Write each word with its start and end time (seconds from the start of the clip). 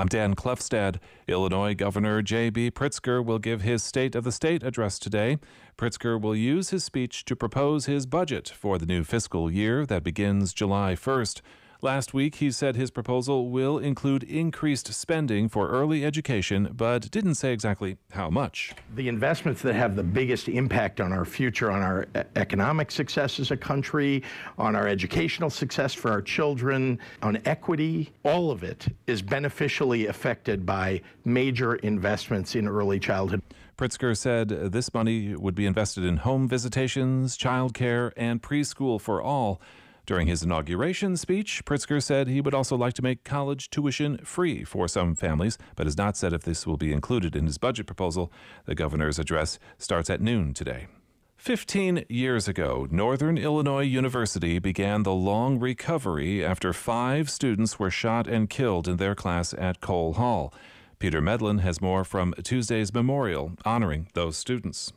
I'm 0.00 0.08
Dan 0.08 0.34
Klefstad. 0.34 0.96
Illinois 1.28 1.74
Governor 1.74 2.22
J.B. 2.22 2.70
Pritzker 2.70 3.22
will 3.22 3.38
give 3.38 3.60
his 3.60 3.82
State 3.82 4.14
of 4.14 4.24
the 4.24 4.32
State 4.32 4.62
address 4.62 4.98
today. 4.98 5.36
Pritzker 5.76 6.18
will 6.18 6.34
use 6.34 6.70
his 6.70 6.84
speech 6.84 7.26
to 7.26 7.36
propose 7.36 7.84
his 7.84 8.06
budget 8.06 8.48
for 8.48 8.78
the 8.78 8.86
new 8.86 9.04
fiscal 9.04 9.50
year 9.50 9.84
that 9.84 10.02
begins 10.02 10.54
July 10.54 10.94
1st. 10.94 11.42
Last 11.82 12.12
week, 12.12 12.34
he 12.34 12.50
said 12.50 12.76
his 12.76 12.90
proposal 12.90 13.48
will 13.48 13.78
include 13.78 14.22
increased 14.24 14.92
spending 14.92 15.48
for 15.48 15.68
early 15.68 16.04
education, 16.04 16.74
but 16.76 17.10
didn't 17.10 17.36
say 17.36 17.54
exactly 17.54 17.96
how 18.10 18.28
much. 18.28 18.74
The 18.96 19.08
investments 19.08 19.62
that 19.62 19.74
have 19.74 19.96
the 19.96 20.02
biggest 20.02 20.50
impact 20.50 21.00
on 21.00 21.10
our 21.10 21.24
future, 21.24 21.70
on 21.70 21.80
our 21.80 22.06
economic 22.36 22.90
success 22.90 23.40
as 23.40 23.50
a 23.50 23.56
country, 23.56 24.22
on 24.58 24.76
our 24.76 24.88
educational 24.88 25.48
success 25.48 25.94
for 25.94 26.10
our 26.10 26.20
children, 26.20 26.98
on 27.22 27.40
equity, 27.46 28.12
all 28.24 28.50
of 28.50 28.62
it 28.62 28.86
is 29.06 29.22
beneficially 29.22 30.08
affected 30.08 30.66
by 30.66 31.00
major 31.24 31.76
investments 31.76 32.56
in 32.56 32.68
early 32.68 33.00
childhood. 33.00 33.40
Pritzker 33.78 34.14
said 34.14 34.50
this 34.50 34.92
money 34.92 35.34
would 35.34 35.54
be 35.54 35.64
invested 35.64 36.04
in 36.04 36.18
home 36.18 36.46
visitations, 36.46 37.38
childcare, 37.38 38.12
and 38.18 38.42
preschool 38.42 39.00
for 39.00 39.22
all. 39.22 39.62
During 40.10 40.26
his 40.26 40.42
inauguration 40.42 41.16
speech, 41.16 41.64
Pritzker 41.64 42.02
said 42.02 42.26
he 42.26 42.40
would 42.40 42.52
also 42.52 42.76
like 42.76 42.94
to 42.94 43.02
make 43.02 43.22
college 43.22 43.70
tuition 43.70 44.18
free 44.24 44.64
for 44.64 44.88
some 44.88 45.14
families, 45.14 45.56
but 45.76 45.86
has 45.86 45.96
not 45.96 46.16
said 46.16 46.32
if 46.32 46.42
this 46.42 46.66
will 46.66 46.76
be 46.76 46.92
included 46.92 47.36
in 47.36 47.46
his 47.46 47.58
budget 47.58 47.86
proposal. 47.86 48.32
The 48.64 48.74
governor's 48.74 49.20
address 49.20 49.60
starts 49.78 50.10
at 50.10 50.20
noon 50.20 50.52
today. 50.52 50.88
Fifteen 51.36 52.04
years 52.08 52.48
ago, 52.48 52.88
Northern 52.90 53.38
Illinois 53.38 53.84
University 53.84 54.58
began 54.58 55.04
the 55.04 55.12
long 55.12 55.60
recovery 55.60 56.44
after 56.44 56.72
five 56.72 57.30
students 57.30 57.78
were 57.78 57.88
shot 57.88 58.26
and 58.26 58.50
killed 58.50 58.88
in 58.88 58.96
their 58.96 59.14
class 59.14 59.54
at 59.54 59.80
Cole 59.80 60.14
Hall. 60.14 60.52
Peter 60.98 61.20
Medlin 61.20 61.60
has 61.60 61.80
more 61.80 62.02
from 62.02 62.34
Tuesday's 62.42 62.92
memorial 62.92 63.52
honoring 63.64 64.08
those 64.14 64.36
students. 64.36 64.92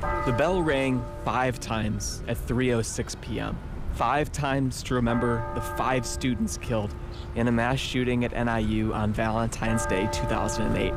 The 0.00 0.34
bell 0.36 0.60
rang 0.60 1.04
five 1.24 1.60
times 1.60 2.24
at 2.26 2.36
3:06 2.36 3.20
p.m 3.20 3.56
five 3.94 4.32
times 4.32 4.82
to 4.84 4.94
remember 4.94 5.44
the 5.54 5.60
five 5.60 6.06
students 6.06 6.56
killed 6.58 6.94
in 7.34 7.48
a 7.48 7.52
mass 7.52 7.78
shooting 7.78 8.24
at 8.24 8.32
NIU 8.32 8.92
on 8.92 9.12
Valentine's 9.12 9.86
Day 9.86 10.08
2008. 10.12 10.92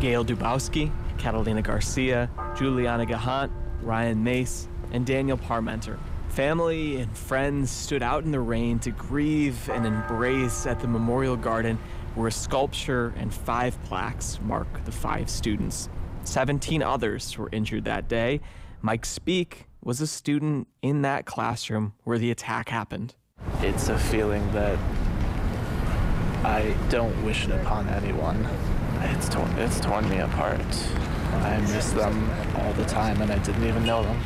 Gayle 0.00 0.24
Dubowski, 0.24 0.90
Catalina 1.18 1.62
Garcia, 1.62 2.30
Julianna 2.56 3.06
Gehant, 3.06 3.50
Ryan 3.82 4.22
Mace, 4.22 4.68
and 4.92 5.04
Daniel 5.04 5.38
Parmenter. 5.38 5.98
Family 6.28 7.00
and 7.00 7.16
friends 7.16 7.70
stood 7.70 8.02
out 8.02 8.24
in 8.24 8.30
the 8.30 8.40
rain 8.40 8.78
to 8.80 8.90
grieve 8.90 9.68
and 9.70 9.86
embrace 9.86 10.66
at 10.66 10.80
the 10.80 10.86
Memorial 10.86 11.36
Garden 11.36 11.78
where 12.14 12.28
a 12.28 12.32
sculpture 12.32 13.14
and 13.16 13.32
five 13.32 13.80
plaques 13.84 14.40
mark 14.42 14.84
the 14.84 14.92
five 14.92 15.30
students. 15.30 15.88
17 16.24 16.82
others 16.82 17.38
were 17.38 17.48
injured 17.52 17.84
that 17.84 18.08
day. 18.08 18.40
Mike 18.82 19.06
Speak, 19.06 19.67
was 19.88 20.02
a 20.02 20.06
student 20.06 20.68
in 20.82 21.00
that 21.00 21.24
classroom 21.24 21.94
where 22.04 22.18
the 22.18 22.30
attack 22.30 22.68
happened. 22.68 23.14
It's 23.62 23.88
a 23.88 23.98
feeling 23.98 24.46
that 24.52 24.78
I 26.44 26.76
don't 26.90 27.24
wish 27.24 27.46
it 27.46 27.52
upon 27.52 27.88
anyone. 27.88 28.46
It's 29.00 29.30
torn, 29.30 29.50
it's 29.52 29.80
torn 29.80 30.06
me 30.10 30.18
apart. 30.18 30.60
I 31.40 31.58
miss 31.72 31.92
them 31.92 32.30
all 32.58 32.74
the 32.74 32.84
time 32.84 33.22
and 33.22 33.32
I 33.32 33.38
didn't 33.38 33.64
even 33.64 33.86
know 33.86 34.02
them. 34.02 34.20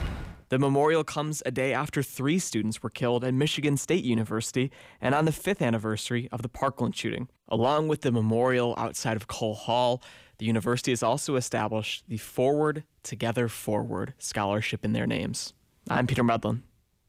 The 0.52 0.58
memorial 0.58 1.02
comes 1.02 1.42
a 1.46 1.50
day 1.50 1.72
after 1.72 2.02
three 2.02 2.38
students 2.38 2.82
were 2.82 2.90
killed 2.90 3.24
at 3.24 3.32
Michigan 3.32 3.78
State 3.78 4.04
University 4.04 4.70
and 5.00 5.14
on 5.14 5.24
the 5.24 5.32
fifth 5.32 5.62
anniversary 5.62 6.28
of 6.30 6.42
the 6.42 6.48
Parkland 6.50 6.94
shooting. 6.94 7.30
Along 7.48 7.88
with 7.88 8.02
the 8.02 8.12
memorial 8.12 8.74
outside 8.76 9.16
of 9.16 9.26
Cole 9.26 9.54
Hall, 9.54 10.02
the 10.36 10.44
university 10.44 10.92
has 10.92 11.02
also 11.02 11.36
established 11.36 12.04
the 12.06 12.18
Forward 12.18 12.84
Together 13.02 13.48
Forward 13.48 14.12
scholarship 14.18 14.84
in 14.84 14.92
their 14.92 15.06
names. 15.06 15.54
I'm 15.88 16.06
Peter 16.06 16.22
Medlin. 16.22 16.64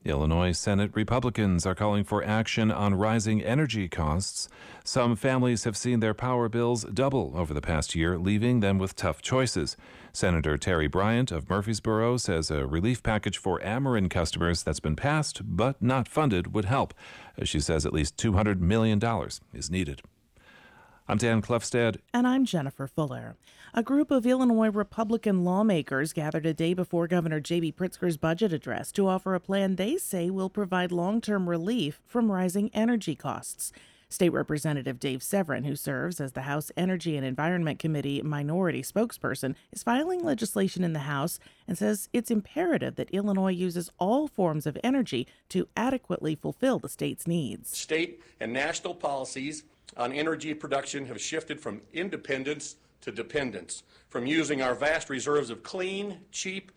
Illinois 0.05 0.51
Senate 0.51 0.91
Republicans 0.93 1.65
are 1.65 1.75
calling 1.75 2.03
for 2.03 2.23
action 2.23 2.71
on 2.71 2.95
rising 2.95 3.41
energy 3.41 3.87
costs. 3.87 4.49
Some 4.83 5.15
families 5.15 5.63
have 5.63 5.77
seen 5.77 6.01
their 6.01 6.13
power 6.13 6.49
bills 6.49 6.83
double 6.83 7.31
over 7.35 7.53
the 7.53 7.61
past 7.61 7.95
year, 7.95 8.17
leaving 8.17 8.59
them 8.59 8.77
with 8.77 8.95
tough 8.95 9.21
choices. 9.21 9.77
Senator 10.11 10.57
Terri 10.57 10.91
Bryant 10.91 11.31
of 11.31 11.45
Murphysboro 11.47 12.19
says 12.19 12.51
a 12.51 12.67
relief 12.67 13.01
package 13.01 13.37
for 13.37 13.59
Ameren 13.61 14.09
customers 14.09 14.61
that's 14.61 14.81
been 14.81 14.95
passed 14.95 15.41
but 15.43 15.81
not 15.81 16.07
funded 16.07 16.53
would 16.53 16.65
help. 16.65 16.93
She 17.43 17.59
says 17.59 17.85
at 17.85 17.93
least 17.93 18.17
$200 18.17 18.59
million 18.59 19.01
is 19.53 19.71
needed. 19.71 20.01
I'm 21.05 21.17
Dan 21.17 21.41
Klefstad. 21.41 21.97
And 22.13 22.25
I'm 22.25 22.45
Jennifer 22.45 22.87
Fuller. 22.87 23.35
A 23.73 23.83
group 23.83 24.09
of 24.09 24.25
Illinois 24.25 24.69
Republican 24.69 25.43
lawmakers 25.43 26.13
gathered 26.13 26.45
a 26.45 26.53
day 26.53 26.73
before 26.73 27.09
Governor 27.09 27.41
J.B. 27.41 27.73
Pritzker's 27.73 28.15
budget 28.15 28.53
address 28.53 28.89
to 28.93 29.09
offer 29.09 29.35
a 29.35 29.41
plan 29.41 29.75
they 29.75 29.97
say 29.97 30.29
will 30.29 30.49
provide 30.49 30.93
long 30.93 31.19
term 31.19 31.49
relief 31.49 31.99
from 32.05 32.31
rising 32.31 32.69
energy 32.73 33.15
costs. 33.15 33.73
State 34.07 34.29
Representative 34.29 34.97
Dave 34.97 35.21
Severin, 35.21 35.65
who 35.65 35.75
serves 35.75 36.21
as 36.21 36.33
the 36.33 36.43
House 36.43 36.71
Energy 36.77 37.17
and 37.17 37.25
Environment 37.25 37.79
Committee 37.79 38.21
minority 38.21 38.81
spokesperson, 38.81 39.55
is 39.73 39.83
filing 39.83 40.23
legislation 40.23 40.85
in 40.85 40.93
the 40.93 40.99
House 40.99 41.37
and 41.67 41.77
says 41.77 42.07
it's 42.13 42.31
imperative 42.31 42.95
that 42.95 43.09
Illinois 43.09 43.51
uses 43.51 43.91
all 43.97 44.29
forms 44.29 44.65
of 44.65 44.77
energy 44.85 45.27
to 45.49 45.67
adequately 45.75 46.35
fulfill 46.35 46.79
the 46.79 46.87
state's 46.87 47.27
needs. 47.27 47.75
State 47.75 48.21
and 48.39 48.53
national 48.53 48.93
policies 48.93 49.63
on 49.97 50.11
energy 50.11 50.53
production 50.53 51.05
have 51.05 51.19
shifted 51.19 51.59
from 51.59 51.81
independence 51.93 52.75
to 53.01 53.11
dependence, 53.11 53.83
from 54.09 54.25
using 54.25 54.61
our 54.61 54.75
vast 54.75 55.09
reserves 55.09 55.49
of 55.49 55.63
clean, 55.63 56.19
cheap, 56.31 56.71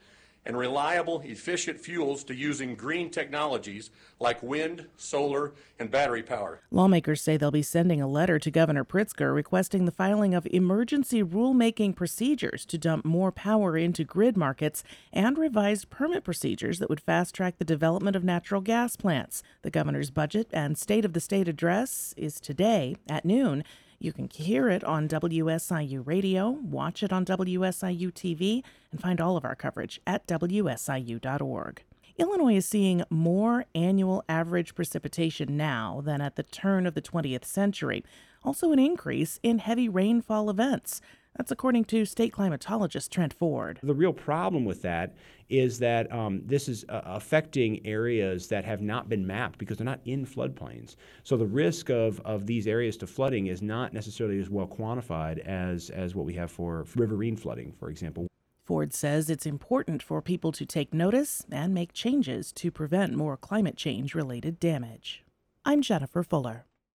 and 0.47 0.57
reliable, 0.57 1.21
efficient 1.25 1.81
fuels 1.81 2.23
to 2.25 2.35
using 2.35 2.77
green 2.77 3.11
technologies 3.11 3.91
like 4.21 4.43
wind, 4.43 4.87
solar, 4.97 5.53
and 5.79 5.91
battery 5.91 6.23
power. 6.23 6.61
Lawmakers 6.71 7.21
say 7.21 7.37
they'll 7.37 7.51
be 7.51 7.63
sending 7.63 8.01
a 8.01 8.07
letter 8.07 8.39
to 8.39 8.51
Governor 8.51 8.85
Pritzker 8.85 9.35
requesting 9.35 9.85
the 9.85 9.93
filing 9.93 10.35
of 10.35 10.47
emergency 10.47 11.23
rulemaking 11.23 11.97
procedures 11.97 12.65
to 12.67 12.79
dump 12.79 13.05
more 13.05 13.33
power 13.33 13.77
into 13.77 14.05
grid 14.05 14.37
markets 14.37 14.85
and 15.13 15.37
revised 15.37 15.91
permit 15.91 16.23
procedures 16.23 16.79
that 16.79 16.89
would 16.89 17.01
fast 17.01 17.35
track 17.35 17.59
the 17.59 17.65
development 17.65 18.15
of 18.15 18.25
natural 18.25 18.61
gas 18.61 18.97
plants. 18.97 19.43
The 19.63 19.71
governor's 19.71 20.11
budget 20.11 20.49
and 20.53 20.79
State 20.79 21.05
of 21.05 21.13
the 21.13 21.21
State 21.21 21.49
address 21.49 22.15
is 22.17 22.41
today 22.41 22.97
at 23.09 23.25
noon. 23.25 23.65
You 23.99 24.13
can 24.13 24.29
hear 24.29 24.69
it 24.69 24.85
on 24.85 25.09
WSIU 25.09 26.07
radio, 26.07 26.51
watch 26.51 27.03
it 27.03 27.13
on 27.13 27.25
WSIU 27.25 28.13
TV, 28.13 28.63
and 28.93 29.01
find 29.01 29.21
all 29.21 29.37
of 29.37 29.45
our 29.45 29.55
coverage 29.55 30.01
at 30.07 30.27
WSIU.org. 30.27 31.83
Illinois 32.19 32.57
is 32.57 32.67
seeing 32.67 33.05
more 33.11 33.67
annual 33.75 34.25
average 34.29 34.75
precipitation 34.75 35.57
now 35.57 36.03
than 36.05 36.21
at 36.21 36.37
the 36.37 36.43
turn 36.43 36.87
of 36.87 36.95
the 36.95 37.03
20th 37.03 37.45
century, 37.45 38.05
also 38.43 38.73
an 38.73 38.79
increase 38.79 39.39
in 39.43 39.59
heavy 39.59 39.89
rainfall 39.89 40.49
events. 40.49 41.01
That's 41.37 41.51
according 41.51 41.85
to 41.87 42.05
state 42.07 42.33
climatologist 42.33 43.11
Trent 43.11 43.35
Ford. 43.35 43.79
The 43.83 43.95
real 43.95 44.13
problem 44.13 44.65
with 44.65 44.83
that 44.83 45.15
is 45.49 45.79
that 45.81 46.11
um, 46.13 46.41
this 46.45 46.69
is 46.69 46.85
uh, 46.89 47.03
affecting 47.05 47.87
areas 47.87 48.49
that 48.49 48.65
have 48.65 48.81
not 48.81 49.09
been 49.09 49.27
mapped 49.27 49.59
because 49.59 49.77
they're 49.77 49.85
not 49.85 50.01
in 50.07 50.27
floodplains. 50.27 50.97
So 51.25 51.37
the 51.37 51.47
risk 51.47 51.91
of, 51.91 52.21
of 52.21 52.47
these 52.47 52.67
areas 52.67 52.97
to 52.99 53.07
flooding 53.07 53.47
is 53.49 53.63
not 53.63 53.93
necessarily 53.93 54.41
as 54.41 54.49
well 54.49 54.67
quantified 54.67 55.39
as, 55.47 55.91
as 55.91 56.15
what 56.15 56.27
we 56.27 56.35
have 56.35 56.51
for 56.51 56.87
riverine 56.97 57.37
flooding, 57.37 57.73
for 57.79 57.91
example. 57.91 58.27
Ford 58.65 58.93
says 58.93 59.31
it's 59.31 59.47
important 59.47 60.03
for 60.03 60.21
people 60.21 60.51
to 60.53 60.67
take 60.67 60.93
notice 60.93 61.45
and 61.53 61.73
make 61.73 61.93
changes 61.93 62.51
to 62.53 62.73
prevent 62.73 63.15
more 63.15 63.37
climate 63.37 63.77
change 63.77 64.15
related 64.15 64.59
damage. 64.59 65.23
I'm 65.65 65.83
Jennifer 65.83 66.25
Fuller. 66.25 66.65